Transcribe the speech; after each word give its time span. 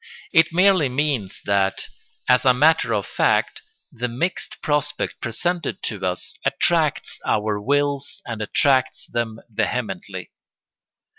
It 0.33 0.51
merely 0.51 0.89
means 0.89 1.43
that, 1.45 1.85
as 2.27 2.43
a 2.43 2.55
matter 2.55 2.91
of 2.91 3.05
fact, 3.05 3.61
the 3.91 4.07
mixed 4.07 4.59
prospect 4.63 5.21
presented 5.21 5.83
to 5.83 6.03
us 6.07 6.37
attracts 6.43 7.19
our 7.23 7.61
wills 7.61 8.19
and 8.25 8.41
attracts 8.41 9.05
them 9.05 9.41
vehemently. 9.47 10.31